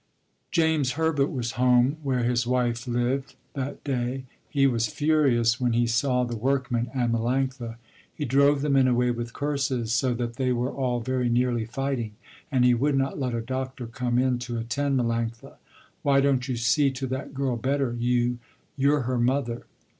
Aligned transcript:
James 0.49 0.93
Herbert 0.93 1.27
was 1.29 1.51
home 1.61 1.97
where 2.01 2.23
his 2.23 2.47
wife 2.47 2.87
lived, 2.87 3.35
that 3.53 3.83
day. 3.83 4.23
He 4.49 4.65
was 4.65 4.87
furious 4.87 5.61
when 5.61 5.73
he 5.73 5.85
saw 5.85 6.23
the 6.23 6.35
workmen 6.35 6.89
and 6.91 7.13
Melanctha. 7.13 7.75
He 8.11 8.25
drove 8.25 8.61
the 8.61 8.69
men 8.71 8.87
away 8.87 9.11
with 9.11 9.33
curses 9.33 9.93
so 9.93 10.15
that 10.15 10.37
they 10.37 10.51
were 10.51 10.71
all 10.71 11.01
very 11.01 11.29
nearly 11.29 11.65
fighting, 11.65 12.15
and 12.51 12.65
he 12.65 12.73
would 12.73 12.95
not 12.97 13.19
let 13.19 13.35
a 13.35 13.41
doctor 13.41 13.85
come 13.85 14.17
in 14.17 14.39
to 14.39 14.57
attend 14.57 14.97
Melanctha. 14.99 15.57
"Why 16.01 16.19
don't 16.19 16.47
you 16.47 16.55
see 16.57 16.89
to 16.89 17.05
that 17.05 17.35
girl 17.35 17.55
better, 17.55 17.93
you, 17.93 18.39
you're 18.75 19.01
her 19.01 19.19
mother." 19.19 19.67